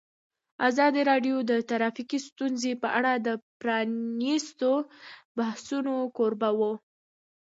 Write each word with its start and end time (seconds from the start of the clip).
ازادي 0.69 1.01
راډیو 1.11 1.35
د 1.49 1.51
ټرافیکي 1.69 2.19
ستونزې 2.27 2.71
په 2.81 2.87
اړه 2.97 3.13
د 3.17 3.29
پرانیستو 3.61 4.71
بحثونو 5.37 5.93
کوربه 6.17 6.49
وه. 6.59 6.71